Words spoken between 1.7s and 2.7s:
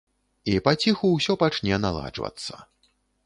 наладжвацца.